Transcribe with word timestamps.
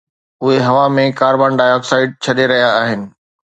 اهي 0.43 0.57
هوا 0.67 0.85
۾ 1.01 1.03
carbon 1.19 1.51
ڊاءِ 1.59 1.71
oxide 1.77 2.09
ڇڏي 2.25 2.45
رهيا 2.55 2.69
آهن 2.83 3.01